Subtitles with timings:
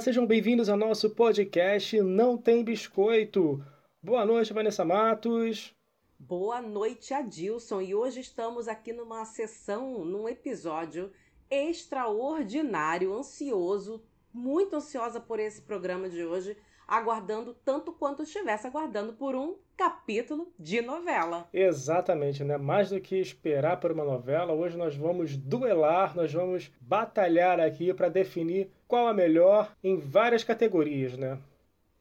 [0.00, 3.62] Sejam bem-vindos ao nosso podcast Não Tem Biscoito.
[4.02, 5.74] Boa noite, Vanessa Matos.
[6.18, 7.82] Boa noite, Adilson.
[7.82, 11.12] E hoje estamos aqui numa sessão, num episódio
[11.50, 16.56] extraordinário, ansioso, muito ansiosa por esse programa de hoje,
[16.88, 21.46] aguardando tanto quanto estivesse aguardando por um capítulo de novela.
[21.52, 22.56] Exatamente, né?
[22.56, 27.92] Mais do que esperar por uma novela, hoje nós vamos duelar, nós vamos batalhar aqui
[27.92, 31.38] para definir qual a melhor em várias categorias, né?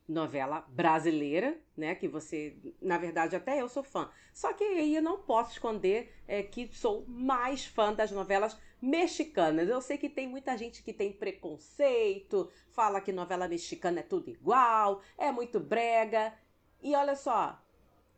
[0.10, 1.94] novela brasileira, né?
[1.94, 4.10] Que você, na verdade, até eu sou fã.
[4.34, 9.70] Só que aí eu não posso esconder é, que sou mais fã das novelas mexicanas.
[9.70, 14.32] Eu sei que tem muita gente que tem preconceito, fala que novela mexicana é tudo
[14.32, 16.34] igual, é muito brega.
[16.82, 17.62] E olha só,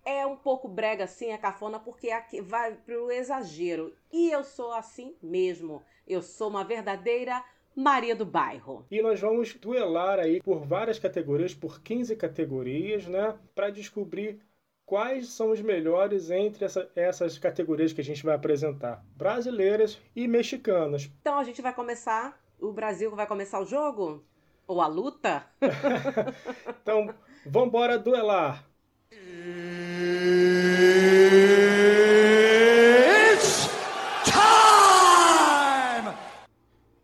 [0.06, 3.94] é um pouco brega assim, é cafona, porque aqui vai pro exagero.
[4.12, 5.84] E eu sou assim mesmo.
[6.08, 7.44] Eu sou uma verdadeira
[7.82, 8.86] Maria do Bairro.
[8.90, 13.36] E nós vamos duelar aí por várias categorias, por 15 categorias, né?
[13.54, 14.40] Para descobrir
[14.86, 20.28] quais são os melhores entre essa, essas categorias que a gente vai apresentar: brasileiras e
[20.28, 21.10] mexicanas.
[21.22, 22.40] Então a gente vai começar.
[22.60, 24.24] O Brasil vai começar o jogo?
[24.68, 25.46] Ou a luta?
[26.82, 27.14] então,
[27.46, 28.64] vamos embora duelar.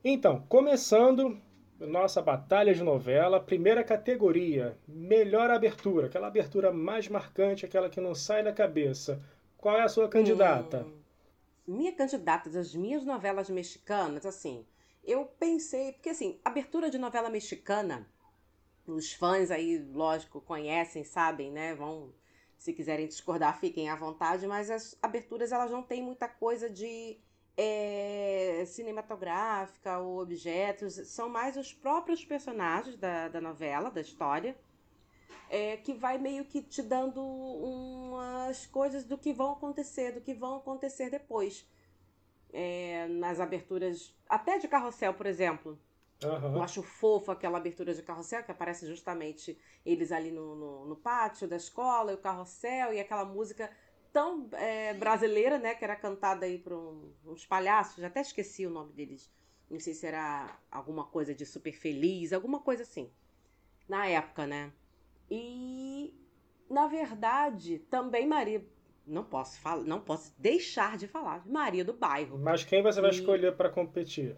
[0.09, 1.37] Então, começando
[1.77, 8.15] nossa batalha de novela, primeira categoria, melhor abertura, aquela abertura mais marcante, aquela que não
[8.15, 9.21] sai da cabeça.
[9.57, 10.85] Qual é a sua candidata?
[10.85, 11.01] Hum,
[11.67, 14.65] minha candidata das minhas novelas mexicanas, assim,
[15.03, 18.07] eu pensei, porque assim, abertura de novela mexicana,
[18.87, 21.75] os fãs aí, lógico, conhecem, sabem, né?
[21.75, 22.13] Vão,
[22.57, 27.19] se quiserem discordar, fiquem à vontade, mas as aberturas elas não têm muita coisa de
[27.57, 34.55] é, cinematográfica ou objetos, são mais os próprios personagens da, da novela, da história,
[35.49, 40.35] é, que vai meio que te dando umas coisas do que vão acontecer, do que
[40.35, 41.67] vão acontecer depois.
[42.53, 45.77] É, nas aberturas, até de carrossel, por exemplo.
[46.23, 46.55] Uhum.
[46.55, 50.95] Eu acho fofo aquela abertura de carrossel, que aparece justamente eles ali no, no, no
[50.95, 53.69] pátio da escola, e o carrossel, e aquela música
[54.11, 55.75] tão é, brasileira, né?
[55.75, 59.31] Que era cantada aí por um, uns palhaços, até esqueci o nome deles.
[59.69, 63.11] Não sei se era alguma coisa de super feliz, alguma coisa assim.
[63.87, 64.71] Na época, né?
[65.29, 66.13] E
[66.69, 68.63] na verdade, também Maria.
[69.05, 72.37] Não posso falar, não posso deixar de falar Maria do Bairro.
[72.37, 74.35] Mas quem você vai escolher para competir?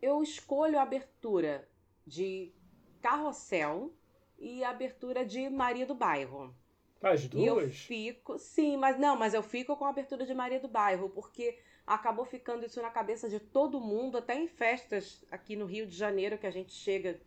[0.00, 1.66] Eu escolho a abertura
[2.06, 2.52] de
[3.00, 3.90] Carrossel
[4.38, 6.54] e a abertura de Maria do Bairro.
[7.02, 7.44] As duas?
[7.44, 10.68] E eu fico, sim, mas não, mas eu fico com a abertura de Maria do
[10.68, 15.64] Bairro, porque acabou ficando isso na cabeça de todo mundo, até em festas aqui no
[15.66, 17.20] Rio de Janeiro, que a gente chega,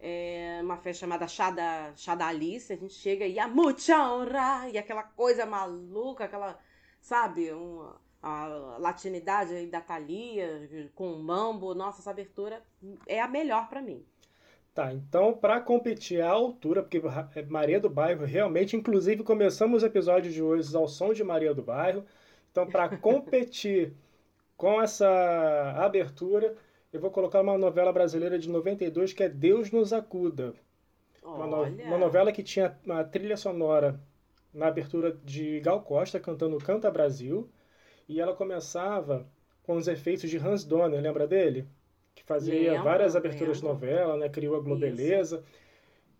[0.00, 3.96] é, uma festa chamada Chá da, Chá da Alice, a gente chega e a mucha
[4.12, 6.58] honra, e aquela coisa maluca, aquela,
[7.00, 8.46] sabe, uma, a
[8.78, 12.64] latinidade da Thalia, com o mambo, nossa, essa abertura
[13.06, 14.04] é a melhor para mim.
[14.74, 17.00] Tá, então para competir à altura, porque
[17.48, 21.62] Maria do Bairro realmente, inclusive começamos o episódio de hoje ao som de Maria do
[21.62, 22.04] Bairro.
[22.50, 23.94] Então para competir
[24.56, 25.06] com essa
[25.76, 26.56] abertura,
[26.92, 30.54] eu vou colocar uma novela brasileira de 92 que é Deus nos acuda.
[31.22, 34.00] Uma, no, uma novela que tinha uma trilha sonora
[34.52, 37.48] na abertura de Gal Costa cantando Canta Brasil,
[38.08, 39.26] e ela começava
[39.62, 41.66] com os efeitos de Hans Donner, lembra dele?
[42.14, 43.76] Que fazia várias aberturas lembra.
[43.76, 44.28] de novela, né?
[44.28, 45.36] Criou a Globeleza.
[45.36, 45.64] Isso.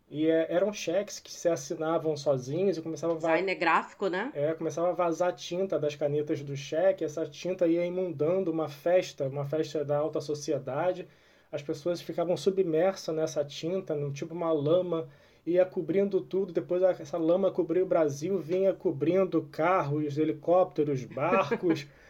[0.09, 3.49] E é, eram cheques que se assinavam sozinhos e começava a vazar.
[3.49, 4.31] é gráfico, né?
[4.35, 9.27] É, começava a vazar tinta das canetas do cheque, essa tinta ia imundando uma festa,
[9.27, 11.07] uma festa da alta sociedade.
[11.51, 15.07] As pessoas ficavam submersas nessa tinta, tipo uma lama,
[15.45, 16.53] ia cobrindo tudo.
[16.53, 21.87] Depois essa lama cobriu o Brasil, vinha cobrindo carros, helicópteros, barcos.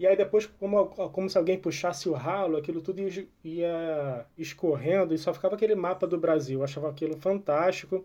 [0.00, 3.02] E aí depois, como, como se alguém puxasse o ralo, aquilo tudo
[3.44, 6.60] ia, escorrendo e só ficava aquele mapa do Brasil.
[6.60, 8.02] Eu achava aquilo fantástico.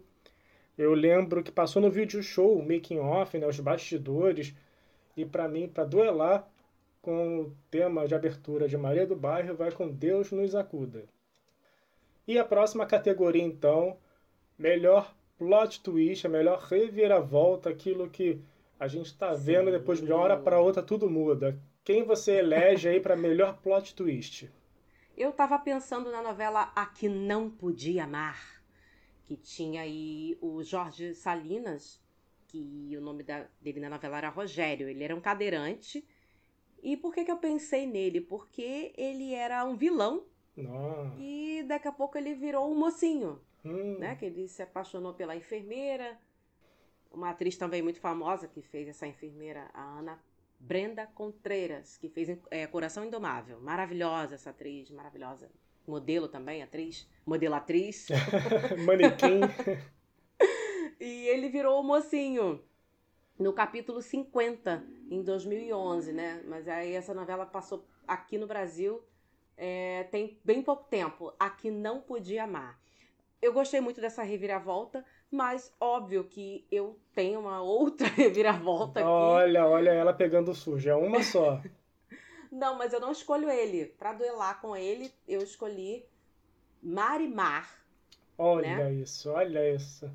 [0.78, 4.54] Eu lembro que passou no vídeo show, o making off, né, os bastidores.
[5.16, 6.46] E para mim, para duelar
[7.02, 11.06] com o tema de abertura de Maria do Bairro, vai com Deus nos acuda.
[12.28, 13.96] E a próxima categoria, então,
[14.60, 18.42] melhor plot twist, a melhor reviravolta, aquilo que
[18.78, 21.58] a gente está vendo depois de uma hora para outra tudo muda.
[21.86, 24.50] Quem você elege aí para melhor plot twist?
[25.16, 28.64] Eu tava pensando na novela A Que Não Podia Amar,
[29.28, 32.02] que tinha aí o Jorge Salinas,
[32.48, 34.90] que o nome da, dele na novela era Rogério.
[34.90, 36.04] Ele era um cadeirante.
[36.82, 38.20] E por que, que eu pensei nele?
[38.20, 40.26] Porque ele era um vilão
[40.58, 41.16] Nossa.
[41.20, 44.00] E daqui a pouco ele virou um mocinho, Hum.
[44.00, 44.16] né?
[44.16, 46.20] Que ele se apaixonou pela enfermeira.
[47.12, 50.20] Uma atriz também muito famosa que fez essa enfermeira, a Ana
[50.60, 53.60] Brenda Contreras, que fez é, Coração Indomável.
[53.62, 55.50] Maravilhosa essa atriz, maravilhosa.
[55.88, 57.08] Modelo também, atriz.
[57.26, 58.08] Modelo atriz.
[58.86, 59.42] Manequim.
[61.00, 62.64] e ele virou o mocinho
[63.38, 66.42] no capítulo 50, em 2011, né?
[66.46, 69.04] Mas aí essa novela passou aqui no Brasil
[69.58, 71.34] é, tem bem pouco tempo.
[71.40, 72.80] Aqui não podia amar.
[73.42, 79.10] Eu gostei muito dessa reviravolta, mas óbvio que eu tenho uma outra reviravolta aqui.
[79.10, 80.90] Olha, olha ela pegando sujo.
[80.90, 81.62] É uma só.
[82.52, 83.86] Não, mas eu não escolho ele.
[83.86, 86.06] Pra duelar com ele, eu escolhi
[86.82, 87.70] Marimar.
[88.38, 88.94] Olha Né?
[88.94, 90.10] isso, olha isso.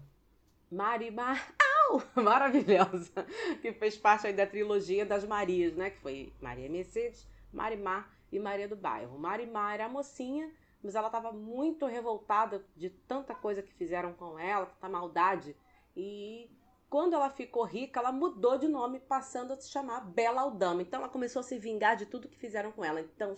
[0.70, 1.52] Marimar,
[1.90, 2.02] au!
[2.22, 3.26] Maravilhosa.
[3.61, 5.90] Que fez parte aí da trilogia das Marias, né?
[5.90, 9.19] Que foi Maria Mercedes, Marimar e Maria do Bairro.
[9.19, 10.50] Marimar era a mocinha,
[10.82, 15.56] mas ela estava muito revoltada de tanta coisa que fizeram com ela, tanta maldade.
[15.97, 16.50] E
[16.88, 20.82] quando ela ficou rica, ela mudou de nome, passando a se chamar Bela Aldama.
[20.82, 23.00] Então ela começou a se vingar de tudo que fizeram com ela.
[23.00, 23.35] Então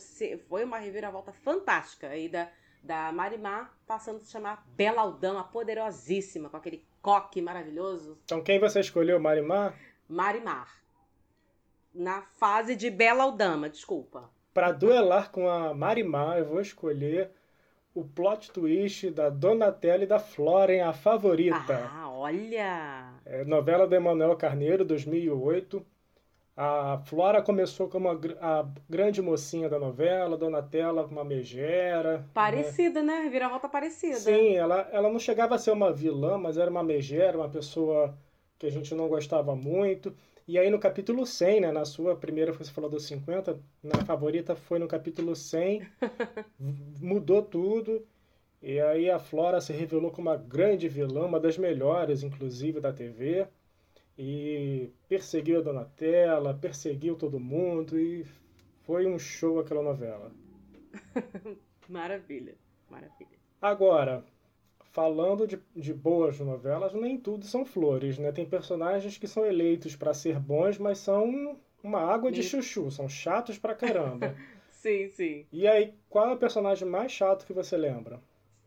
[0.49, 2.51] foi uma reviravolta fantástica aí da,
[2.83, 8.19] da Marimar, passando a se chamar Bela Aldama, poderosíssima, com aquele coque maravilhoso.
[8.25, 9.79] Então quem você escolheu, Marimar?
[10.09, 10.83] Marimar.
[11.93, 14.31] Na fase de Bela Aldama, desculpa.
[14.53, 17.31] Para duelar com a Marimar, eu vou escolher
[17.95, 21.91] o plot twist da Donatella e da Flora em A Favorita.
[21.91, 23.15] Ah, olha!
[23.25, 25.85] É, novela do Emanuel Carneiro, 2008.
[26.55, 32.19] A Flora começou como a, a grande mocinha da novela, Donatella uma megera.
[32.19, 32.25] né?
[32.35, 33.21] Parecida, né?
[33.21, 34.17] Reviravolta parecida.
[34.17, 38.15] Sim, ela, ela não chegava a ser uma vilã, mas era uma megera, uma pessoa
[38.59, 40.15] que a gente não gostava muito.
[40.47, 44.57] E aí no capítulo 100, né, na sua primeira você falou dos 50, na favorita
[44.57, 45.87] foi no capítulo 100,
[47.01, 48.07] mudou tudo.
[48.61, 52.93] E aí a Flora se revelou como uma grande vilã, uma das melhores, inclusive, da
[52.93, 53.47] TV.
[54.17, 58.25] E perseguiu a Donatella, perseguiu todo mundo e
[58.85, 60.31] foi um show aquela novela.
[61.89, 62.55] Maravilha,
[62.89, 63.39] maravilha.
[63.61, 64.25] Agora,
[64.93, 68.31] falando de, de boas novelas, nem tudo são flores, né?
[68.31, 73.09] Tem personagens que são eleitos para ser bons, mas são uma água de chuchu, são
[73.09, 74.37] chatos pra caramba.
[74.71, 75.47] Sim, sim.
[75.53, 78.21] e aí, qual é o personagem mais chato que você lembra?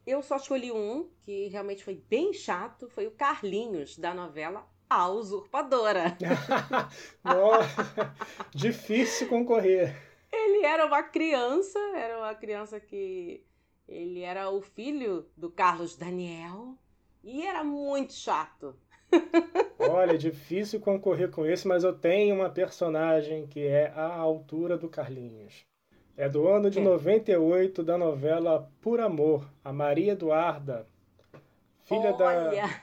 [0.07, 5.09] Eu só escolhi um que realmente foi bem chato, foi o Carlinhos, da novela A
[5.09, 6.17] Usurpadora.
[7.21, 8.15] Nossa,
[8.55, 9.93] difícil concorrer.
[10.31, 13.43] Ele era uma criança, era uma criança que
[13.87, 16.75] ele era o filho do Carlos Daniel
[17.23, 18.75] e era muito chato.
[19.77, 24.89] Olha, difícil concorrer com esse, mas eu tenho uma personagem que é à altura do
[24.89, 25.65] Carlinhos.
[26.17, 26.81] É do ano de É.
[26.81, 30.87] 98 da novela Por Amor, a Maria Eduarda,
[31.83, 32.81] filha da Olha,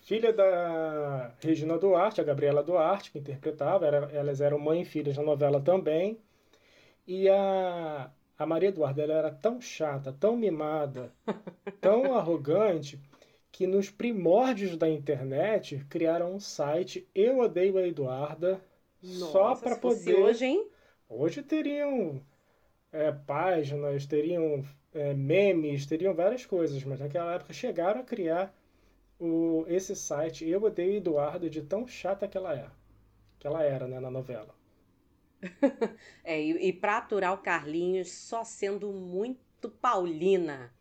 [0.00, 5.16] filha da Regina Duarte, a Gabriela Duarte, que interpretava, era- elas eram mãe e filhas
[5.16, 6.18] na novela também.
[7.06, 11.12] E a, a Maria Eduarda ela era tão chata, tão mimada,
[11.80, 13.00] tão arrogante,
[13.52, 18.60] que nos primórdios da internet criaram um site Eu Odeio a Eduarda,
[19.00, 20.14] só nossa, para se fosse poder.
[20.14, 20.68] hoje, hein?
[21.08, 22.20] Hoje teriam
[22.92, 28.54] é, páginas, teriam é, memes, teriam várias coisas, mas naquela época chegaram a criar
[29.18, 32.66] o, esse site Eu Odeio Eduardo de tão chata que ela é.
[33.38, 34.54] Que ela era, né, na novela.
[36.24, 40.72] É, e, e pra aturar o Carlinhos só sendo muito Paulina.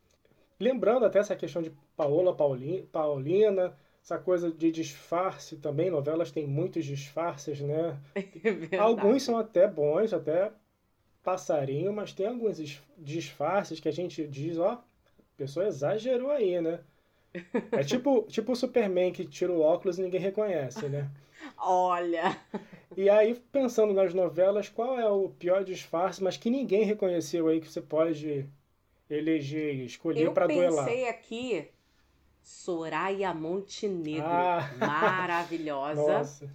[0.60, 6.48] Lembrando até essa questão de Paola Pauli- Paulina, essa coisa de disfarce também, novelas têm
[6.48, 8.00] muitos disfarces, né?
[8.72, 8.77] É.
[8.77, 10.51] Alguns são até bons, até
[11.24, 14.84] passarinho, mas tem alguns dis- disfarces que a gente diz, ó, a
[15.38, 16.82] pessoa exagerou aí, né?
[17.74, 21.10] É tipo, tipo o Superman que tira o óculos e ninguém reconhece, né?
[21.58, 22.38] Olha,
[22.98, 27.60] E aí, pensando nas novelas, qual é o pior disfarce, mas que ninguém reconheceu aí
[27.62, 28.50] que você pode
[29.10, 30.94] eleger e escolher eu para duelar?
[30.94, 31.70] pensei aqui
[32.44, 34.70] Soraya Montenegro, Ah.
[34.72, 36.32] maravilhosa.
[36.46, 36.50] Nossa.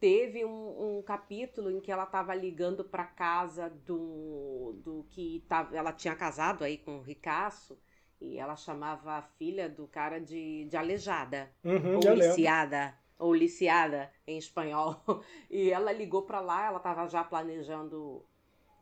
[0.00, 5.76] Teve um, um capítulo em que ela estava ligando para casa do, do que tava,
[5.76, 7.78] ela tinha casado aí com o Ricaço
[8.20, 13.34] e ela chamava a filha do cara de, de aleijada Uhum, ou eu liciada ou
[13.34, 15.02] liciada em espanhol.
[15.50, 18.24] E ela ligou para lá ela estava já planejando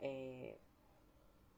[0.00, 0.56] é,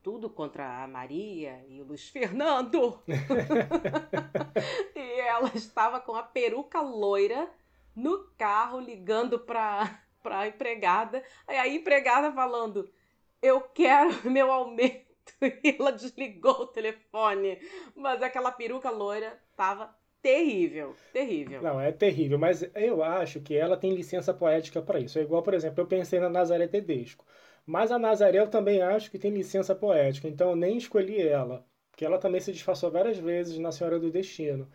[0.03, 3.03] tudo contra a Maria e o Luiz Fernando.
[4.95, 7.51] E ela estava com a peruca loira
[7.95, 11.23] no carro ligando para para empregada.
[11.47, 12.91] Aí a empregada falando
[13.43, 15.09] eu quero meu aumento.
[15.43, 17.59] E ela desligou o telefone.
[17.95, 21.63] Mas aquela peruca loira tava terrível, terrível.
[21.63, 25.19] Não, é terrível, mas eu acho que ela tem licença poética para isso.
[25.19, 27.25] É igual, por exemplo, eu pensei na Nazaré Tedesco.
[27.67, 31.67] Mas a Nazaré eu também acho que tem licença poética, então eu nem escolhi ela,
[31.91, 34.69] porque ela também se disfarçou várias vezes na Senhora do Destino.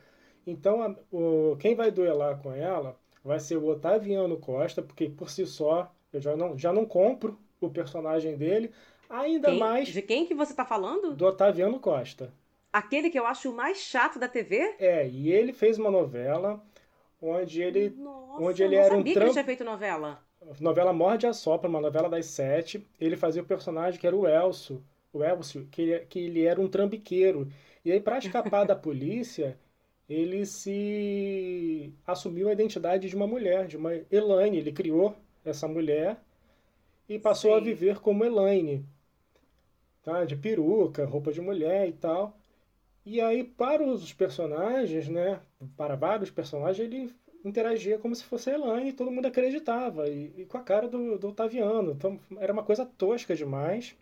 [0.45, 5.29] Então, a, o, quem vai duelar com ela vai ser o Otaviano Costa, porque por
[5.29, 8.71] si só eu já não, já não compro o personagem dele,
[9.09, 9.59] ainda quem?
[9.59, 9.87] mais.
[9.87, 11.15] De quem que você tá falando?
[11.15, 12.33] Do Otaviano Costa.
[12.73, 14.75] Aquele que eu acho o mais chato da TV?
[14.79, 16.59] É, e ele fez uma novela
[17.21, 17.91] onde ele.
[17.91, 20.23] Nossa, onde ele não era um sabia que ele tinha feito novela.
[20.59, 22.85] Novela Morde a Sopra, uma novela das sete.
[22.99, 24.83] Ele fazia o personagem que era o Elcio.
[25.13, 27.47] O Elcio, que ele, que ele era um trambiqueiro.
[27.85, 29.55] E aí, para escapar da polícia,
[30.09, 34.57] ele se assumiu a identidade de uma mulher, de uma Elaine.
[34.57, 35.15] Ele criou
[35.45, 36.17] essa mulher
[37.07, 37.57] e passou Sim.
[37.57, 38.83] a viver como Elaine.
[40.01, 40.25] Tá?
[40.25, 42.35] De peruca, roupa de mulher e tal.
[43.05, 45.41] E aí, para os personagens, né?
[45.77, 50.07] Para vários personagens, ele interagia como se fosse a Elaine e todo mundo acreditava.
[50.09, 51.91] E, e com a cara do, do Otaviano.
[51.91, 53.95] Então, era uma coisa tosca demais.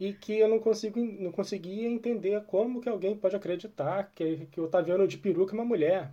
[0.00, 4.60] E que eu não, consigo, não conseguia entender como que alguém pode acreditar que, que
[4.60, 6.12] o Otaviano de peruca é uma mulher.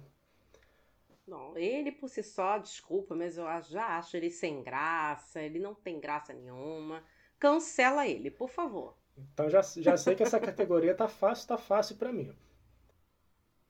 [1.28, 5.76] Não, ele por si só, desculpa, mas eu já acho ele sem graça, ele não
[5.76, 7.04] tem graça nenhuma.
[7.40, 8.98] Cancela ele, por favor.
[9.18, 12.32] Então já, já sei que essa categoria tá fácil, tá fácil para mim.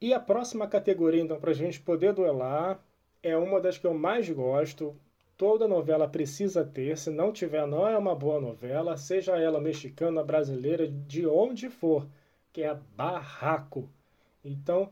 [0.00, 2.80] E a próxima categoria, então, para a gente poder duelar,
[3.22, 4.94] é uma das que eu mais gosto.
[5.36, 10.22] Toda novela precisa ter, se não tiver, não é uma boa novela, seja ela mexicana,
[10.22, 12.06] brasileira, de onde for,
[12.52, 13.88] que é Barraco.
[14.44, 14.90] Então,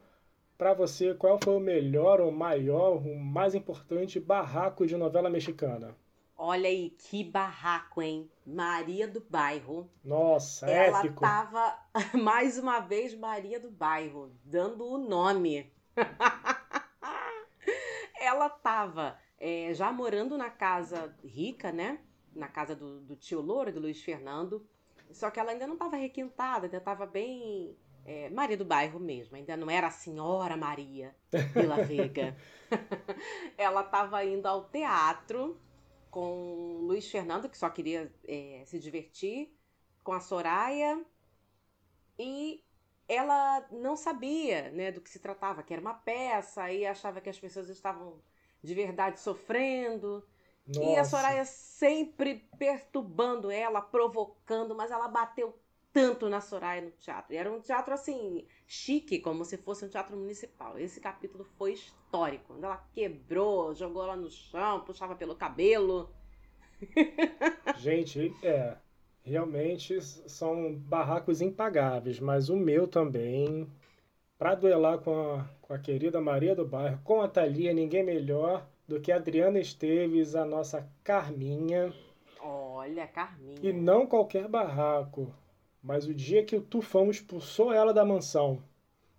[0.58, 5.94] para você, qual foi o melhor, o maior, o mais importante barraco de novela mexicana?
[6.38, 8.30] Olha aí, que barraco, hein?
[8.46, 9.90] Maria do Bairro.
[10.04, 11.20] Nossa, Ela épico.
[11.20, 11.78] tava,
[12.12, 15.72] mais uma vez, Maria do Bairro, dando o nome.
[18.20, 22.00] Ela tava é, já morando na casa rica, né?
[22.34, 24.66] Na casa do, do tio Louro, do Luiz Fernando.
[25.12, 27.74] Só que ela ainda não tava requintada, ainda tava bem
[28.04, 29.36] é, Maria do Bairro mesmo.
[29.36, 31.14] Ainda não era a senhora Maria
[31.54, 32.36] Vila Veiga.
[33.56, 35.58] ela tava indo ao teatro
[36.16, 39.54] com o Luiz Fernando, que só queria é, se divertir,
[40.02, 41.04] com a Soraya,
[42.18, 42.64] e
[43.06, 47.28] ela não sabia né, do que se tratava, que era uma peça, e achava que
[47.28, 48.18] as pessoas estavam
[48.62, 50.26] de verdade sofrendo.
[50.80, 51.10] E a Nossa.
[51.10, 55.54] Soraya sempre perturbando ela, provocando, mas ela bateu
[55.92, 57.34] tanto na Soraya no teatro.
[57.34, 60.78] E era um teatro assim, chique, como se fosse um teatro municipal.
[60.78, 62.44] Esse capítulo foi histórico.
[62.48, 66.10] Quando ela quebrou, jogou ela no chão, puxava pelo cabelo.
[67.78, 68.76] Gente, é.
[69.22, 73.66] Realmente são barracos impagáveis, mas o meu também.
[74.38, 78.68] Para duelar com a, com a querida Maria do Bairro, com a Thalia, ninguém melhor
[78.86, 81.92] do que a Adriana Esteves, a nossa Carminha.
[82.38, 83.58] Olha, Carminha.
[83.62, 85.34] E não qualquer barraco,
[85.86, 88.60] mas o dia que o Tufão expulsou ela da mansão.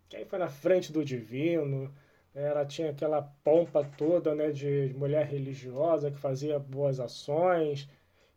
[0.09, 1.93] Que aí foi na frente do Divino.
[2.35, 7.87] Ela tinha aquela pompa toda né, de mulher religiosa que fazia boas ações.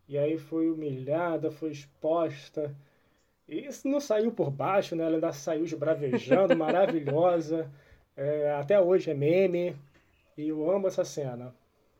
[0.08, 2.72] E aí foi humilhada, foi exposta.
[3.48, 5.04] E isso não saiu por baixo, né?
[5.04, 7.68] Ela ainda saiu esbravejando, maravilhosa.
[8.16, 9.76] É, até hoje é meme.
[10.38, 11.52] E eu amo essa cena.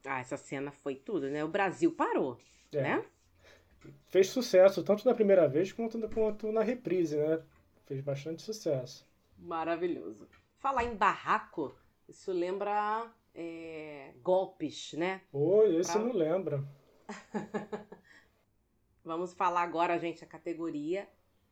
[0.07, 1.45] Ah, essa cena foi tudo, né?
[1.45, 2.39] O Brasil parou,
[2.73, 2.83] É.
[2.83, 3.05] né?
[4.09, 7.43] Fez sucesso tanto na primeira vez quanto, quanto na reprise, né?
[7.87, 9.07] Fez bastante sucesso.
[9.39, 10.29] Maravilhoso.
[10.59, 11.75] Falar em barraco,
[12.09, 15.23] isso lembra é, golpes, né?
[15.31, 15.99] Pô, esse Tá.
[15.99, 16.63] não lembra.
[19.05, 21.09] Vamos falar agora, gente, a categoria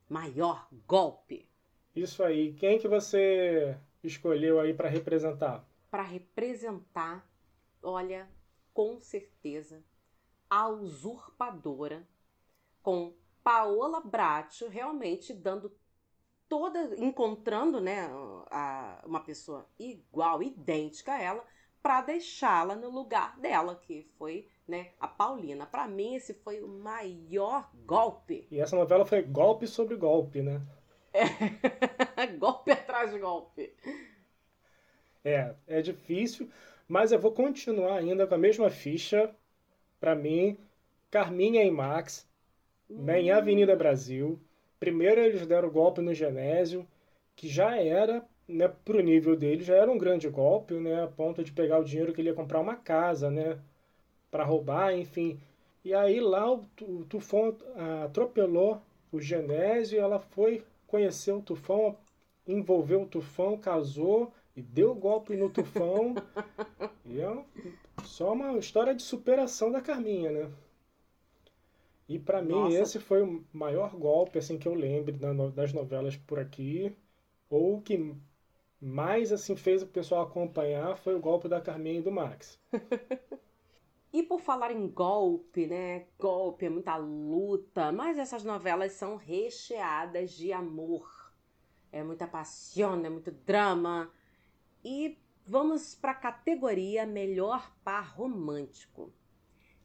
[0.08, 1.48] maior golpe.
[1.94, 2.52] Isso aí.
[2.54, 5.64] Quem que você escolheu aí para representar?
[5.90, 7.26] Para representar,
[7.82, 8.28] olha,
[8.74, 9.82] com certeza,
[10.48, 12.06] a usurpadora,
[12.82, 15.72] com Paola Bracho realmente dando
[16.48, 18.08] toda, encontrando, né,
[18.50, 21.44] a- uma pessoa igual, idêntica a ela,
[21.82, 25.66] para deixá-la no lugar dela, que foi, né, a Paulina.
[25.66, 28.48] Para mim, esse foi o maior golpe.
[28.50, 30.60] E essa novela foi golpe sobre golpe, né?
[32.38, 33.74] golpe atrás de golpe.
[35.24, 36.50] É, é difícil,
[36.86, 39.34] mas eu vou continuar ainda com a mesma ficha.
[40.00, 40.58] Para mim,
[41.10, 42.27] Carminha e Max,
[42.88, 44.40] né, em Avenida Brasil.
[44.80, 46.86] Primeiro eles deram o golpe no Genésio,
[47.34, 51.42] que já era, né, pro nível dele, já era um grande golpe, né, a ponto
[51.44, 53.58] de pegar o dinheiro que ele ia comprar uma casa, né,
[54.30, 55.38] para roubar, enfim.
[55.84, 57.56] E aí lá o, o Tufão
[58.04, 58.80] atropelou
[59.10, 61.96] o Genésio, ela foi conhecer o Tufão,
[62.46, 66.14] envolveu o Tufão, casou e deu golpe no Tufão.
[67.06, 67.44] e é
[68.04, 70.50] só uma história de superação da Carminha, né?
[72.08, 75.12] E para mim esse foi o maior golpe assim que eu lembro
[75.52, 76.96] das novelas por aqui,
[77.50, 78.16] ou que
[78.80, 82.58] mais assim fez o pessoal acompanhar foi o golpe da Carminha e do Max.
[84.10, 86.06] e por falar em golpe, né?
[86.18, 91.06] Golpe, é muita luta, mas essas novelas são recheadas de amor.
[91.92, 94.10] É muita paixão, é muito drama.
[94.82, 99.12] E vamos para a categoria melhor par romântico.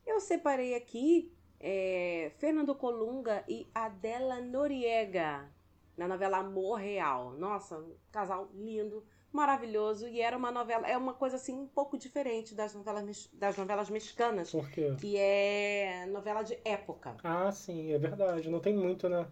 [0.05, 5.49] Eu separei aqui é, Fernando Colunga e Adela Noriega
[5.95, 7.31] na novela Amor Real.
[7.31, 9.01] Nossa, um casal lindo,
[9.31, 13.57] maravilhoso e era uma novela, é uma coisa assim um pouco diferente das novelas das
[13.57, 14.51] novelas mexicanas.
[14.51, 14.93] Por quê?
[14.99, 17.15] Que é novela de época.
[17.23, 18.49] Ah, sim, é verdade.
[18.49, 19.25] Não tem muito, né?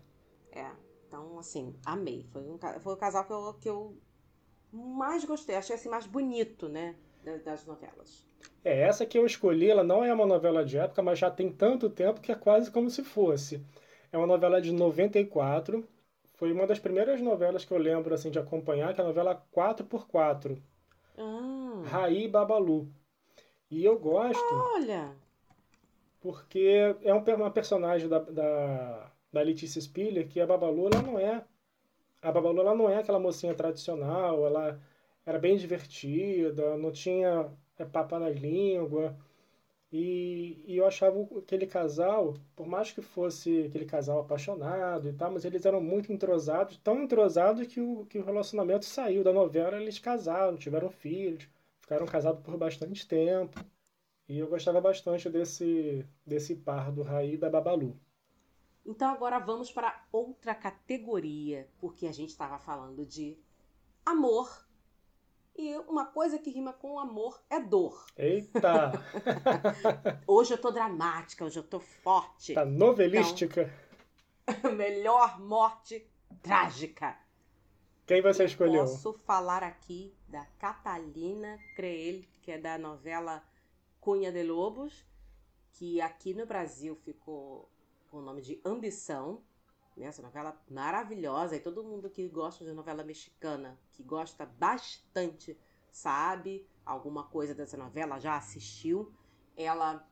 [0.54, 0.72] É.
[1.08, 2.26] Então, assim, amei.
[2.32, 3.98] Foi, um, foi o casal que eu, que eu
[4.72, 5.58] mais gostei.
[5.58, 6.96] Achei assim mais bonito, né?
[7.24, 8.26] Das novelas.
[8.64, 11.52] É, essa que eu escolhi, ela não é uma novela de época, mas já tem
[11.52, 13.64] tanto tempo que é quase como se fosse.
[14.12, 15.88] É uma novela de 94,
[16.34, 19.46] foi uma das primeiras novelas que eu lembro assim de acompanhar, que é a novela
[19.56, 20.60] 4x4.
[21.18, 21.84] Ah.
[21.86, 22.92] Raí Babalu.
[23.70, 24.54] E eu gosto.
[24.74, 25.16] Olha!
[26.20, 31.44] Porque é uma personagem da, da, da Letícia Spiller que a Babalu ela não é.
[32.22, 34.80] A Babalu ela não é aquela mocinha tradicional, ela
[35.26, 39.18] era bem divertida, não tinha é, papo na língua.
[39.92, 45.32] E, e, eu achava aquele casal, por mais que fosse aquele casal apaixonado e tal,
[45.32, 49.82] mas eles eram muito entrosados, tão entrosados que o, que o relacionamento saiu da novela,
[49.82, 51.48] eles casaram, tiveram filhos,
[51.82, 53.60] ficaram casados por bastante tempo.
[54.30, 58.00] E eu gostava bastante desse, desse par do Raí e da Babalu.
[58.86, 63.38] Então agora vamos para outra categoria, porque a gente estava falando de
[64.06, 64.66] amor
[65.56, 68.06] e uma coisa que rima com amor é dor.
[68.18, 68.92] Eita!
[70.26, 72.54] hoje eu tô dramática, hoje eu tô forte.
[72.54, 73.72] Tá novelística.
[74.48, 76.08] Então, melhor morte
[76.42, 77.18] trágica.
[78.06, 78.82] Quem você escolheu?
[78.82, 83.44] Posso falar aqui da Catalina Creel, que é da novela
[84.00, 85.06] Cunha de Lobos,
[85.74, 87.70] que aqui no Brasil ficou
[88.10, 89.42] com o nome de Ambição.
[90.02, 90.08] Né?
[90.08, 91.56] Essa novela maravilhosa.
[91.56, 95.56] E todo mundo que gosta de novela mexicana, que gosta bastante,
[95.92, 99.14] sabe alguma coisa dessa novela, já assistiu.
[99.56, 100.08] Ela.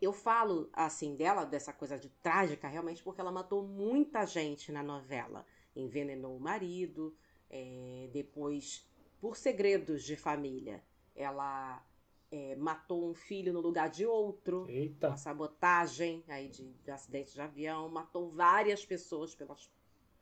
[0.00, 4.82] Eu falo assim dela, dessa coisa de trágica, realmente, porque ela matou muita gente na
[4.82, 5.44] novela.
[5.76, 7.14] Envenenou o marido,
[7.50, 10.82] é, depois, por segredos de família,
[11.14, 11.84] ela
[12.30, 15.08] é, matou um filho no lugar de outro, Eita.
[15.08, 19.70] uma sabotagem aí de, de acidente de avião, matou várias pessoas pelas,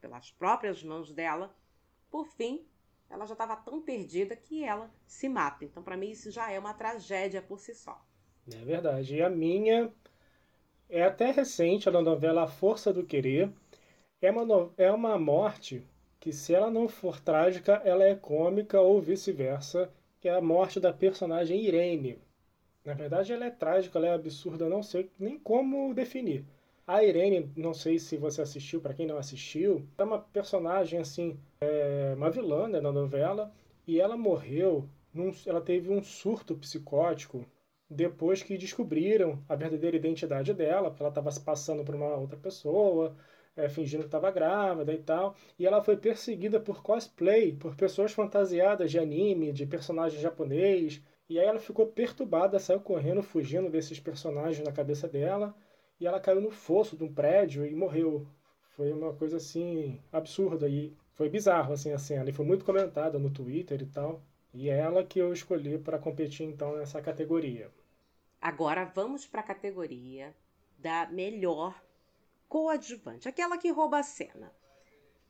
[0.00, 1.54] pelas próprias mãos dela.
[2.10, 2.64] Por fim,
[3.10, 5.64] ela já estava tão perdida que ela se mata.
[5.64, 8.02] Então, para mim, isso já é uma tragédia por si só.
[8.50, 9.16] É verdade.
[9.16, 9.92] E a minha
[10.88, 13.52] é até recente, a novela A Força do Querer.
[14.20, 14.72] É uma, no...
[14.78, 15.86] é uma morte
[16.18, 20.80] que, se ela não for trágica, ela é cômica ou vice-versa que é a morte
[20.80, 22.18] da personagem Irene.
[22.84, 26.44] Na verdade, ela é trágica, ela é absurda, não sei nem como definir.
[26.86, 31.38] A Irene, não sei se você assistiu, para quem não assistiu, é uma personagem assim,
[31.60, 33.52] é uma vilã né, na novela,
[33.86, 37.44] e ela morreu, num, ela teve um surto psicótico
[37.90, 42.38] depois que descobriram a verdadeira identidade dela, porque ela estava se passando por uma outra
[42.38, 43.16] pessoa,
[43.56, 45.34] é, fingindo que estava grávida e tal.
[45.58, 51.02] E ela foi perseguida por cosplay, por pessoas fantasiadas de anime, de personagem japonês.
[51.28, 55.54] E aí ela ficou perturbada, saiu correndo, fugindo desses personagens na cabeça dela.
[56.00, 58.26] E ela caiu no fosso de um prédio e morreu.
[58.76, 62.30] Foi uma coisa assim absurda e foi bizarro assim a cena.
[62.30, 64.22] E foi muito comentada no Twitter e tal.
[64.54, 67.70] E é ela que eu escolhi para competir então nessa categoria.
[68.40, 70.32] Agora vamos para a categoria
[70.78, 71.74] da melhor
[72.48, 74.52] coadjuvante, aquela que rouba a cena.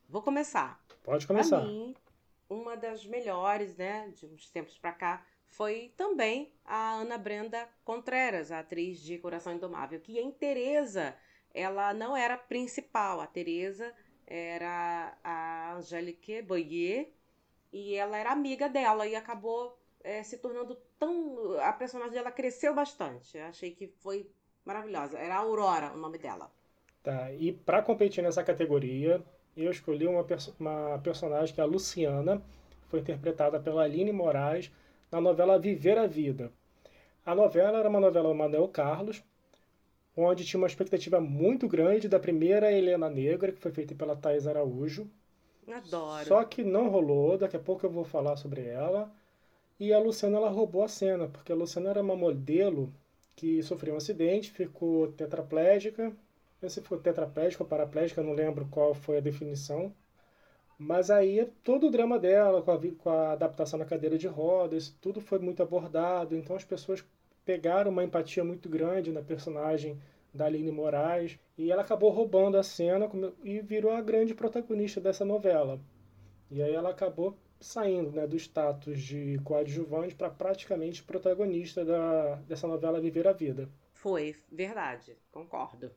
[0.07, 0.83] Vou começar.
[1.03, 1.59] Pode começar.
[1.59, 1.95] Pra mim,
[2.49, 8.51] uma das melhores, né, de uns tempos para cá, foi também a Ana Brenda Contreras,
[8.51, 11.15] a atriz de Coração Indomável, que em Teresa,
[11.53, 13.93] ela não era principal, a Teresa
[14.25, 17.11] era a Angélique Boyer
[17.73, 21.59] e ela era amiga dela e acabou é, se tornando tão.
[21.59, 23.37] A personagem dela cresceu bastante.
[23.37, 24.29] Eu achei que foi
[24.63, 25.17] maravilhosa.
[25.17, 26.51] Era a Aurora o nome dela.
[27.01, 29.23] Tá, e para competir nessa categoria,
[29.55, 32.41] eu escolhi uma, perso uma personagem que é a Luciana,
[32.87, 34.71] foi interpretada pela Aline Moraes
[35.11, 36.51] na novela Viver a Vida.
[37.25, 39.23] A novela era uma novela do Manuel Carlos,
[40.15, 44.47] onde tinha uma expectativa muito grande da primeira Helena Negra, que foi feita pela Thais
[44.47, 45.09] Araújo.
[45.71, 46.25] Adoro.
[46.25, 49.11] Só que não rolou, daqui a pouco eu vou falar sobre ela.
[49.79, 52.91] E a Luciana ela roubou a cena, porque a Luciana era uma modelo
[53.35, 56.11] que sofreu um acidente, ficou tetraplégica.
[56.67, 59.93] Se ficou tetraplégica ou paraplégica, não lembro qual foi a definição.
[60.77, 64.89] Mas aí todo o drama dela, com a, com a adaptação na cadeira de rodas,
[65.01, 66.35] tudo foi muito abordado.
[66.35, 67.03] Então as pessoas
[67.45, 69.99] pegaram uma empatia muito grande na personagem
[70.33, 73.09] da Aline Moraes e ela acabou roubando a cena
[73.43, 75.79] e virou a grande protagonista dessa novela.
[76.51, 82.67] E aí ela acabou saindo né, do status de coadjuvante para praticamente protagonista da, dessa
[82.67, 83.69] novela Viver a Vida.
[83.93, 85.91] Foi, verdade, concordo.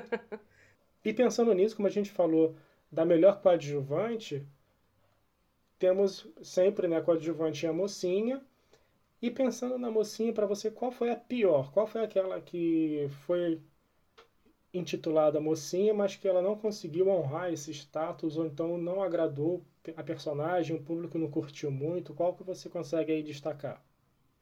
[1.04, 2.56] e pensando nisso, como a gente falou
[2.90, 4.46] da melhor coadjuvante,
[5.78, 8.42] temos sempre né, coadjuvante e a mocinha.
[9.22, 11.72] E pensando na mocinha, para você, qual foi a pior?
[11.72, 13.60] Qual foi aquela que foi
[14.74, 19.64] intitulada mocinha, mas que ela não conseguiu honrar esse status ou então não agradou
[19.96, 22.12] a personagem, o público não curtiu muito?
[22.12, 23.82] Qual que você consegue aí destacar?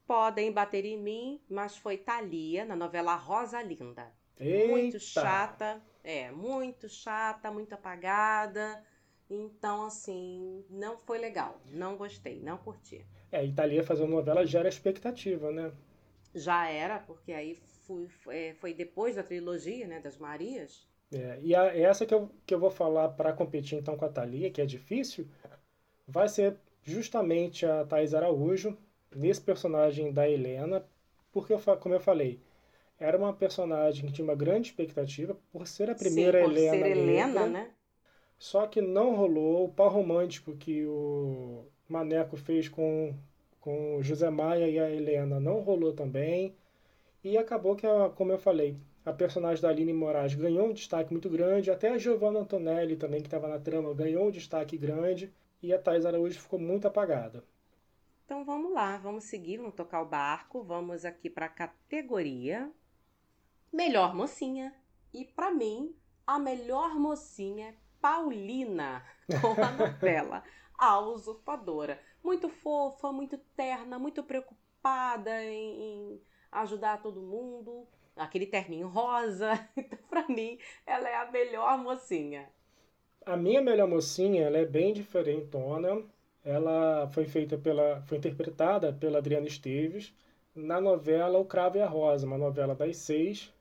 [0.07, 4.13] Podem bater em mim, mas foi Thalia na novela Rosa Linda.
[4.43, 4.69] Eita.
[4.69, 8.83] Muito chata, é, muito chata, muito apagada.
[9.31, 11.61] Então, assim, não foi legal.
[11.71, 13.07] Não gostei, não curti.
[13.31, 15.73] É, Itália fazendo novela gera expectativa, né?
[16.35, 17.55] Já era, porque aí
[17.87, 20.87] fui, foi, foi depois da trilogia, né, das Marias.
[21.13, 24.09] É, e a, essa que eu, que eu vou falar para competir então com a
[24.09, 25.29] Thalia, que é difícil,
[26.07, 28.77] vai ser justamente a Thais Araújo,
[29.15, 30.85] nesse personagem da Helena,
[31.31, 32.41] porque, eu, como eu falei,
[33.03, 36.77] era uma personagem que tinha uma grande expectativa por ser a primeira Sim, por Helena.
[36.77, 37.71] Ser Helena, negra, né?
[38.39, 43.15] Só que não rolou o par romântico que o Maneco fez com,
[43.61, 46.55] com o José Maia e a Helena não rolou também.
[47.25, 51.29] E acabou que, como eu falei, a personagem da Aline Moraes ganhou um destaque muito
[51.29, 55.73] grande, até a Giovanna Antonelli também, que estava na trama, ganhou um destaque grande, e
[55.73, 57.45] a Thais Araújo ficou muito apagada.
[58.25, 62.73] Então vamos lá, vamos seguir, vamos tocar o barco, vamos aqui para a categoria
[63.73, 64.75] Melhor Mocinha.
[65.15, 65.95] E para mim,
[66.27, 69.05] a melhor mocinha é Paulina,
[69.41, 70.43] com a novela
[70.79, 71.99] A Usurpadora.
[72.23, 77.87] Muito fofa, muito terna, muito preocupada em, em ajudar todo mundo.
[78.15, 79.53] Aquele terninho rosa.
[79.77, 82.49] Então, pra mim, ela é a melhor mocinha.
[83.25, 86.03] A minha melhor mocinha, ela é bem diferentona.
[86.45, 90.13] Ela foi feita pela, foi interpretada pela Adriana Esteves
[90.55, 93.53] na novela O Cravo e a Rosa, uma novela das seis.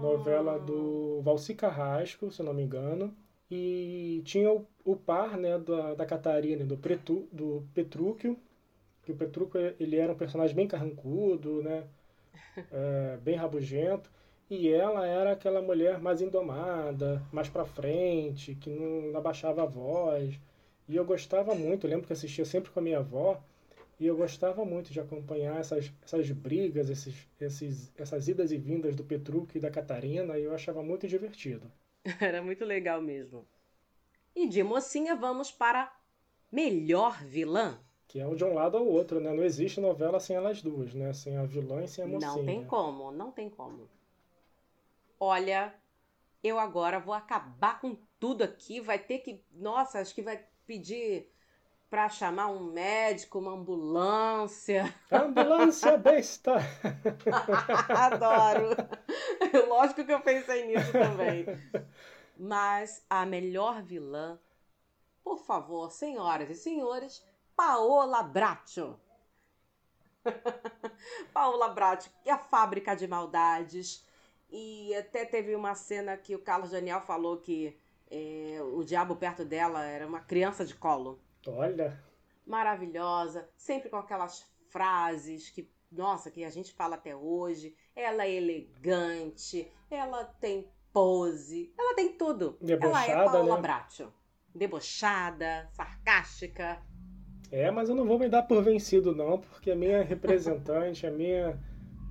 [0.00, 3.14] Novela do Valci Carrasco, se eu não me engano.
[3.50, 8.38] E tinha o, o par né, da, da Catarina do, Pretu, do Petrúquio,
[9.02, 11.84] que o Petrúquio ele era um personagem bem carrancudo, né,
[12.72, 14.10] é, bem rabugento.
[14.50, 19.66] E ela era aquela mulher mais indomada, mais pra frente, que não, não abaixava a
[19.66, 20.38] voz.
[20.88, 23.40] E eu gostava muito, eu lembro que assistia sempre com a minha avó,
[23.98, 28.96] e eu gostava muito de acompanhar essas, essas brigas, esses, esses, essas idas e vindas
[28.96, 31.70] do Petrúquio e da Catarina, e eu achava muito divertido.
[32.20, 33.46] Era muito legal mesmo.
[34.34, 35.94] E de mocinha vamos para
[36.50, 37.78] melhor vilã.
[38.08, 39.32] Que é de um lado ao outro, né?
[39.32, 41.12] Não existe novela sem elas duas, né?
[41.12, 42.32] Sem a vilã e sem a mocinha.
[42.32, 43.88] Não tem como, não tem como.
[45.18, 45.74] Olha,
[46.42, 48.80] eu agora vou acabar com tudo aqui.
[48.80, 49.42] Vai ter que.
[49.52, 51.33] Nossa, acho que vai pedir
[51.94, 54.92] para chamar um médico, uma ambulância.
[55.12, 56.56] Ambulância besta!
[57.88, 58.70] Adoro!
[59.68, 61.46] Lógico que eu pensei nisso também.
[62.36, 64.40] Mas a melhor vilã,
[65.22, 68.98] por favor, senhoras e senhores, Paola Bracho.
[71.32, 74.04] Paola Bracho, que é a fábrica de maldades.
[74.50, 77.78] E até teve uma cena que o Carlos Daniel falou que
[78.10, 81.22] é, o diabo perto dela era uma criança de colo.
[81.46, 81.98] Olha,
[82.46, 87.74] Maravilhosa, sempre com aquelas frases que, nossa, que a gente fala até hoje.
[87.96, 92.58] Ela é elegante, ela tem pose, ela tem tudo.
[92.82, 93.62] ela é Debochada, Paola né?
[93.62, 94.12] Bracho.
[94.54, 96.80] Debochada, sarcástica.
[97.50, 101.10] é, mas eu não vou me dar por vencido, não, porque a minha representante, a
[101.10, 101.58] minha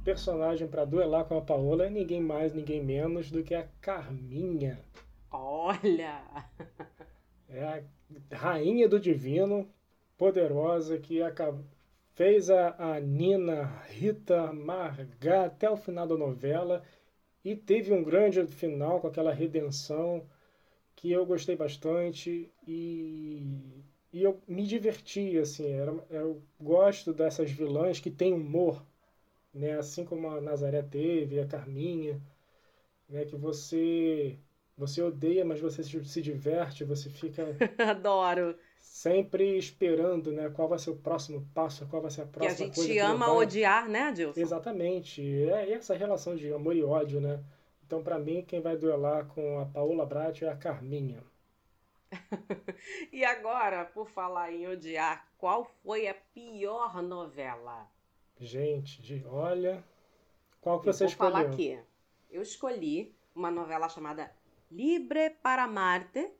[0.03, 4.83] personagem para duelar com a Paola é ninguém mais, ninguém menos do que a Carminha.
[5.31, 6.21] Olha!
[7.47, 7.83] É a
[8.31, 9.67] rainha do divino,
[10.17, 11.19] poderosa, que
[12.13, 16.83] fez a, a Nina Rita amargar até o final da novela
[17.43, 20.25] e teve um grande final com aquela redenção
[20.95, 23.43] que eu gostei bastante e,
[24.13, 28.83] e eu me diverti, assim, era, eu gosto dessas vilãs que têm humor,
[29.53, 29.73] né?
[29.77, 32.21] Assim como a Nazaré teve, a Carminha.
[33.09, 34.37] né, que você
[34.77, 37.55] você odeia, mas você se diverte, você fica
[37.89, 38.57] Adoro.
[38.79, 42.73] Sempre esperando, né, qual vai ser o próximo passo, qual vai ser a próxima coisa.
[42.73, 44.39] Que a gente ama odiar, né, Adilson?
[44.39, 45.21] Exatamente.
[45.49, 47.43] É essa relação de amor e ódio, né?
[47.85, 51.23] Então, para mim, quem vai duelar com a Paola Brat é a Carminha.
[53.11, 57.87] e agora, por falar em odiar, qual foi a pior novela?
[58.39, 59.83] Gente, olha,
[60.59, 61.31] qual que você eu vou escolheu?
[61.33, 61.79] falar aqui.
[62.29, 64.31] Eu escolhi uma novela chamada
[64.73, 66.31] Libre para Marte,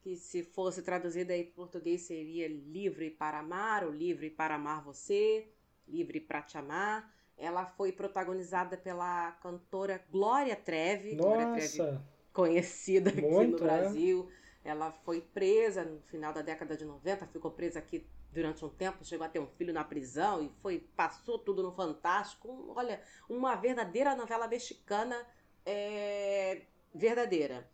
[0.00, 5.52] que se fosse traduzida em português seria Livre para Amar ou Livre para Amar Você,
[5.86, 7.12] Livre para Te Amar.
[7.36, 11.14] Ela foi protagonizada pela cantora Glória Trevi.
[11.14, 11.28] Nossa!
[11.28, 12.00] Glória Trevi,
[12.32, 14.30] conhecida aqui Muito, no Brasil.
[14.64, 14.70] É?
[14.70, 19.04] Ela foi presa no final da década de 90, ficou presa aqui durante um tempo,
[19.04, 22.72] chegou a ter um filho na prisão e foi passou tudo no Fantástico.
[22.74, 25.26] Olha, uma verdadeira novela mexicana
[25.66, 26.62] é,
[26.94, 27.70] verdadeira.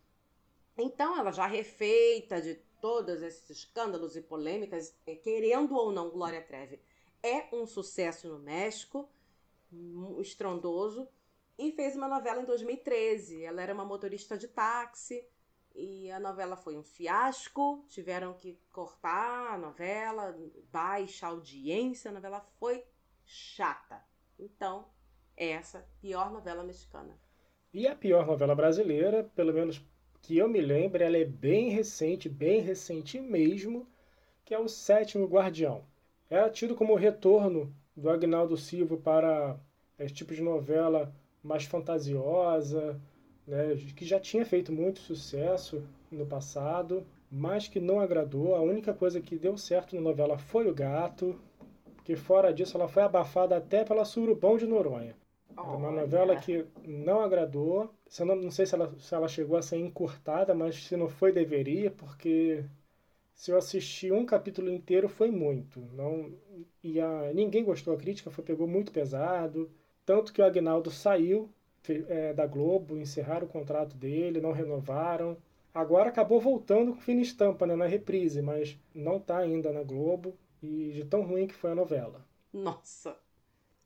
[0.79, 6.41] Então, ela já refeita de todos esses escândalos e polêmicas, é, querendo ou não, Glória
[6.41, 6.79] Trevi
[7.21, 9.09] é um sucesso no México,
[10.19, 11.07] estrondoso,
[11.57, 13.43] e fez uma novela em 2013.
[13.43, 15.25] Ela era uma motorista de táxi
[15.75, 20.35] e a novela foi um fiasco, tiveram que cortar a novela,
[20.71, 22.83] baixa audiência, a novela foi
[23.25, 24.01] chata.
[24.37, 24.87] Então,
[25.35, 27.19] essa pior novela mexicana.
[27.73, 29.85] E a pior novela brasileira, pelo menos
[30.21, 33.87] que eu me lembro, ela é bem recente, bem recente mesmo,
[34.45, 35.83] que é o Sétimo Guardião.
[36.29, 39.59] Era tido como o retorno do Agnaldo Silva para
[39.97, 42.99] esse tipo de novela mais fantasiosa,
[43.47, 48.55] né, que já tinha feito muito sucesso no passado, mas que não agradou.
[48.55, 51.39] A única coisa que deu certo na novela foi o gato,
[52.03, 55.15] que fora disso ela foi abafada até pela Surubão de Noronha.
[55.63, 57.93] Era uma novela que não agradou.
[58.17, 61.07] Eu não, não sei se ela, se ela chegou a ser encurtada, mas se não
[61.09, 62.63] foi, deveria, porque
[63.33, 65.81] se eu assisti um capítulo inteiro foi muito.
[65.93, 66.31] Não,
[66.83, 69.71] e a, ninguém gostou, a crítica foi, pegou muito pesado.
[70.05, 71.49] Tanto que o Agnaldo saiu
[71.87, 75.37] é, da Globo, encerraram o contrato dele, não renovaram.
[75.73, 80.35] Agora acabou voltando com fina estampa né, na reprise, mas não está ainda na Globo
[80.61, 82.25] e de tão ruim que foi a novela.
[82.53, 83.17] Nossa!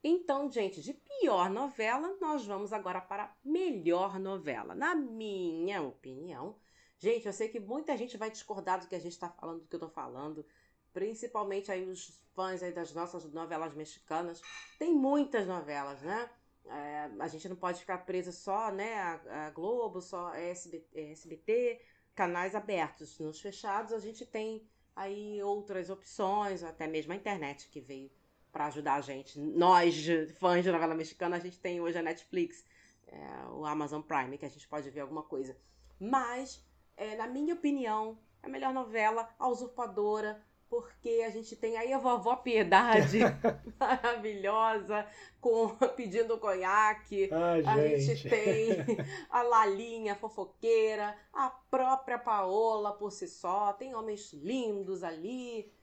[0.03, 4.75] Então, gente, de pior novela, nós vamos agora para melhor novela.
[4.75, 6.57] Na minha opinião,
[6.99, 9.67] gente, eu sei que muita gente vai discordar do que a gente está falando, do
[9.67, 10.45] que eu estou falando,
[10.91, 14.41] principalmente aí os fãs aí das nossas novelas mexicanas.
[14.77, 16.29] Tem muitas novelas, né?
[16.65, 21.81] É, a gente não pode ficar presa só, né, a, a Globo, só SBT, SBT,
[22.13, 23.19] canais abertos.
[23.19, 28.11] Nos fechados a gente tem aí outras opções, até mesmo a internet que veio
[28.53, 29.39] para ajudar a gente.
[29.39, 30.05] Nós,
[30.39, 32.63] fãs de novela mexicana, a gente tem hoje a Netflix,
[33.07, 35.57] é, o Amazon Prime, que a gente pode ver alguma coisa.
[35.99, 36.63] Mas,
[36.95, 40.39] é, na minha opinião, a melhor novela, A Usurpadora,
[40.69, 43.19] porque a gente tem aí a vovó Piedade,
[43.79, 45.07] maravilhosa,
[45.41, 47.29] com pedindo conhaque.
[47.31, 48.01] Ai, a gente.
[48.01, 48.77] gente tem
[49.31, 55.73] a Lalinha fofoqueira, a própria Paola por si só, tem homens lindos ali.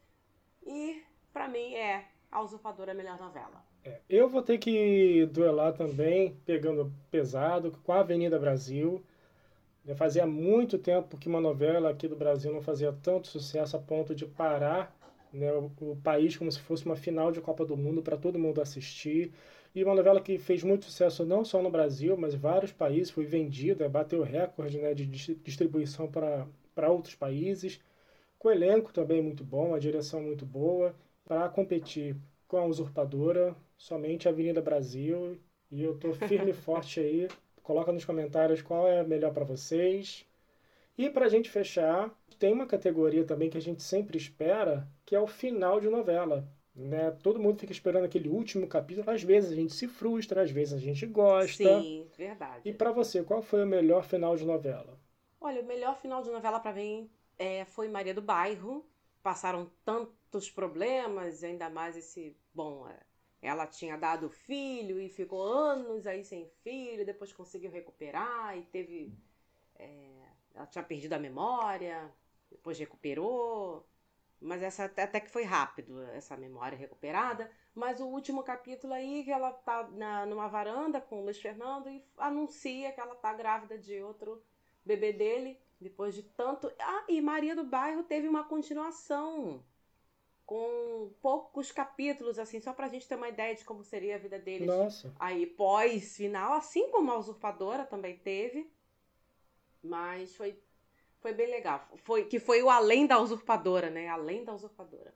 [0.65, 1.03] E
[1.33, 3.65] para mim é A Usurpadora a melhor novela.
[3.85, 9.03] É, eu vou ter que duelar também, pegando pesado, com a Avenida Brasil.
[9.97, 14.15] Fazia muito tempo que uma novela aqui do Brasil não fazia tanto sucesso a ponto
[14.15, 14.95] de parar
[15.33, 18.39] né, o, o país como se fosse uma final de Copa do Mundo para todo
[18.39, 19.33] mundo assistir.
[19.75, 23.11] E uma novela que fez muito sucesso não só no Brasil, mas em vários países,
[23.11, 27.81] foi vendida, bateu recorde né, de distribuição para outros países.
[28.39, 30.95] Com elenco também muito bom, a direção muito boa.
[31.31, 32.17] Para competir
[32.49, 35.39] com a usurpadora, somente a Avenida Brasil.
[35.71, 37.29] E eu estou firme e forte aí
[37.63, 40.27] Coloca nos comentários qual é melhor para vocês.
[40.99, 45.15] E para a gente fechar, tem uma categoria também que a gente sempre espera, que
[45.15, 46.49] é o final de novela.
[46.75, 47.13] Né?
[47.23, 49.09] Todo mundo fica esperando aquele último capítulo.
[49.09, 51.81] Às vezes a gente se frustra, às vezes a gente gosta.
[51.81, 52.69] Sim, verdade.
[52.69, 54.99] E para você, qual foi o melhor final de novela?
[55.41, 58.85] Olha, o melhor final de novela para mim é, foi Maria do Bairro.
[59.23, 59.71] Passaram
[60.31, 62.37] tantos problemas, ainda mais esse.
[62.55, 62.99] Bom, é,
[63.43, 69.13] ela tinha dado filho e ficou anos aí sem filho, depois conseguiu recuperar e teve.
[69.77, 70.21] É,
[70.55, 72.11] ela tinha perdido a memória,
[72.51, 73.87] depois recuperou.
[74.41, 77.51] Mas essa até que foi rápido, essa memória recuperada.
[77.75, 81.91] Mas o último capítulo aí, que ela tá na, numa varanda com o Luiz Fernando
[81.91, 84.43] e anuncia que ela tá grávida de outro
[84.85, 86.73] bebê dele, depois de tanto.
[86.79, 89.63] Ah, e Maria do Bairro teve uma continuação
[90.51, 94.37] com poucos capítulos, assim, só pra gente ter uma ideia de como seria a vida
[94.37, 94.67] deles.
[94.67, 95.15] Nossa.
[95.17, 98.69] Aí, pós-final, assim como a Usurpadora também teve.
[99.81, 100.59] Mas foi,
[101.21, 101.89] foi bem legal.
[101.99, 104.09] Foi, que foi o além da Usurpadora, né?
[104.09, 105.15] Além da Usurpadora.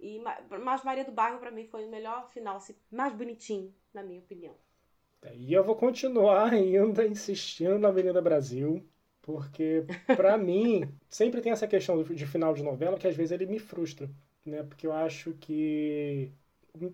[0.00, 0.18] E,
[0.64, 4.20] mas Maria do Bairro, para mim, foi o melhor final, assim, mais bonitinho, na minha
[4.20, 4.54] opinião.
[5.34, 8.82] E eu vou continuar ainda insistindo na Avenida Brasil.
[9.20, 9.84] Porque,
[10.16, 13.58] para mim, sempre tem essa questão de final de novela que às vezes ele me
[13.58, 14.08] frustra
[14.44, 14.62] né?
[14.62, 16.30] Porque eu acho que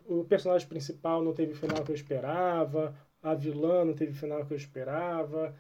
[0.07, 4.17] o personagem principal não teve o final que eu esperava, a vilã não teve o
[4.17, 5.55] final que eu esperava.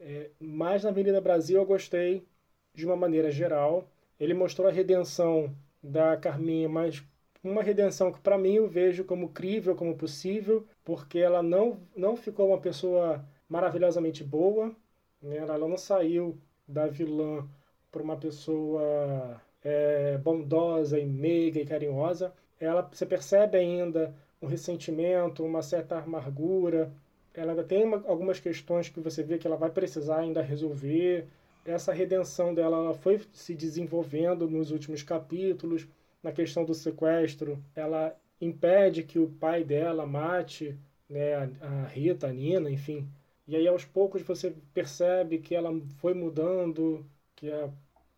[0.00, 2.26] É, mas na Avenida Brasil eu gostei
[2.74, 3.88] de uma maneira geral.
[4.18, 7.02] Ele mostrou a redenção da Carminha, mas
[7.42, 12.16] uma redenção que para mim eu vejo como crível, como possível, porque ela não, não
[12.16, 14.74] ficou uma pessoa maravilhosamente boa,
[15.22, 15.36] né?
[15.38, 17.48] ela não saiu da vilã
[17.90, 25.44] para uma pessoa é, bondosa e meiga e carinhosa, ela você percebe ainda um ressentimento,
[25.44, 26.92] uma certa amargura.
[27.34, 31.26] Ela ainda tem uma, algumas questões que você vê que ela vai precisar ainda resolver.
[31.64, 35.86] Essa redenção dela ela foi se desenvolvendo nos últimos capítulos.
[36.22, 40.76] Na questão do sequestro, ela impede que o pai dela mate
[41.08, 43.08] né, a Rita, a Nina, enfim.
[43.46, 47.70] E aí aos poucos você percebe que ela foi mudando, que a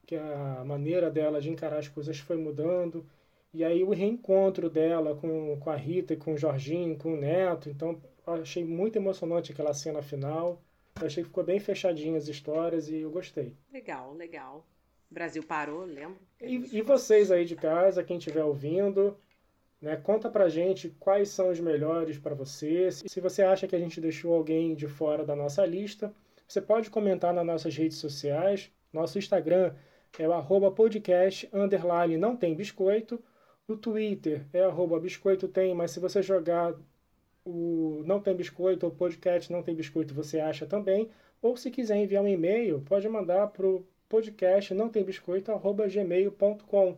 [0.06, 3.06] que a maneira dela de encarar as coisas foi mudando.
[3.52, 7.16] E aí o reencontro dela com, com a Rita e com o Jorginho, com o
[7.16, 7.68] Neto.
[7.68, 10.62] Então, achei muito emocionante aquela cena final.
[11.00, 13.54] Eu achei que ficou bem fechadinha as histórias e eu gostei.
[13.72, 14.66] Legal, legal.
[15.10, 16.18] O Brasil parou, lembro.
[16.40, 19.16] E, e vocês aí de casa, quem estiver ouvindo,
[19.80, 22.90] né, conta pra gente quais são os melhores para você.
[22.92, 26.14] Se você acha que a gente deixou alguém de fora da nossa lista,
[26.46, 28.70] você pode comentar nas nossas redes sociais.
[28.92, 29.74] Nosso Instagram
[30.18, 33.22] é o arroba podcast, underline, não tem biscoito.
[33.68, 36.74] O Twitter é arroba biscoito tem, mas se você jogar
[37.44, 41.10] o não tem biscoito ou podcast não tem biscoito, você acha também.
[41.42, 45.86] Ou se quiser enviar um e-mail, pode mandar para o podcast não tem biscoito, arroba
[45.86, 46.96] gmail.com.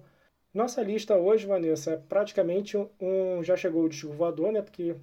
[0.53, 4.62] Nossa lista hoje, Vanessa, é praticamente um já chegou o disco voador, né?
[4.62, 4.96] Porque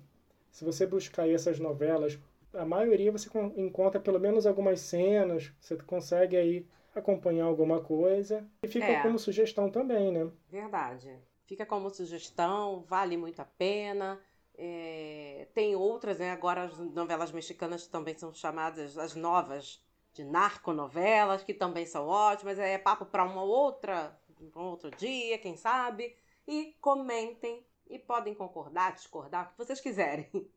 [0.52, 2.20] se você buscar aí essas novelas,
[2.54, 6.66] a maioria você encontra pelo menos algumas cenas, você consegue aí
[7.00, 8.48] acompanhar alguma coisa.
[8.64, 9.02] E fica é.
[9.02, 10.30] como sugestão também, né?
[10.50, 11.18] Verdade.
[11.46, 14.20] Fica como sugestão, vale muito a pena.
[14.56, 15.48] É...
[15.54, 16.32] tem outras, né?
[16.32, 19.82] Agora as novelas mexicanas também são chamadas as novas
[20.14, 22.60] de narconovelas, que também são ótimas.
[22.60, 24.18] É papo para uma outra,
[24.56, 26.16] um outro dia, quem sabe.
[26.48, 30.28] E comentem e podem concordar, discordar, o que vocês quiserem.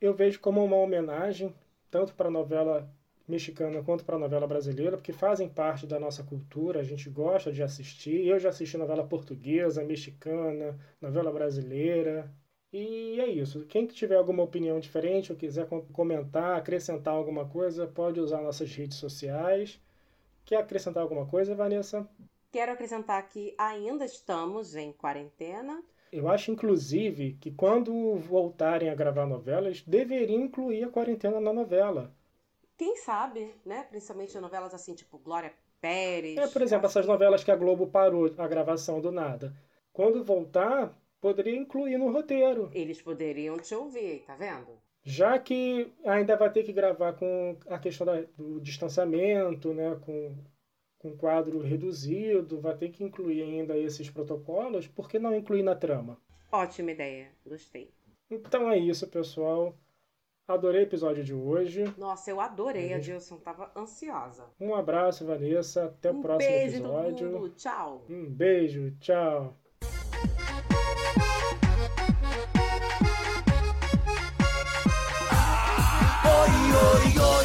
[0.00, 1.54] Eu vejo como uma homenagem
[1.90, 2.90] tanto para a novela
[3.30, 7.52] mexicana quanto para a novela brasileira, porque fazem parte da nossa cultura, a gente gosta
[7.52, 8.26] de assistir.
[8.26, 12.30] Eu já assisti novela portuguesa, mexicana, novela brasileira.
[12.72, 13.64] E é isso.
[13.66, 18.98] Quem tiver alguma opinião diferente ou quiser comentar, acrescentar alguma coisa, pode usar nossas redes
[18.98, 19.80] sociais.
[20.44, 22.08] Quer acrescentar alguma coisa, Vanessa?
[22.52, 25.82] Quero acrescentar que ainda estamos em quarentena.
[26.12, 32.12] Eu acho, inclusive, que quando voltarem a gravar novelas, deveriam incluir a quarentena na novela
[32.80, 33.82] quem sabe, né?
[33.90, 36.38] Principalmente novelas assim, tipo Glória Pérez.
[36.38, 39.54] É, por exemplo, essas novelas que a Globo parou a gravação do nada.
[39.92, 42.70] Quando voltar, poderia incluir no roteiro.
[42.72, 44.80] Eles poderiam te ouvir, tá vendo?
[45.02, 49.94] Já que ainda vai ter que gravar com a questão da, do distanciamento, né?
[50.00, 50.34] Com,
[51.00, 55.74] com quadro reduzido, vai ter que incluir ainda esses protocolos, por que não incluir na
[55.74, 56.16] trama?
[56.50, 57.92] Ótima ideia, gostei.
[58.30, 59.76] Então é isso, pessoal.
[60.50, 61.84] Adorei o episódio de hoje.
[61.96, 63.36] Nossa, eu adorei, Adilson.
[63.36, 64.46] Tava ansiosa.
[64.60, 65.84] Um abraço, Vanessa.
[65.84, 67.30] Até o um próximo beijo episódio.
[67.30, 67.50] Todo mundo.
[67.50, 68.04] Tchau.
[68.10, 68.90] Um beijo.
[68.98, 69.56] Tchau.
[76.24, 76.50] Oi,
[76.82, 77.39] oi, oi, oi,